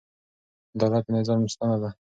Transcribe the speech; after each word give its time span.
عدالت 0.75 1.03
د 1.07 1.13
نظام 1.17 1.39
ستنه 1.53 1.77
ده. 1.81 1.89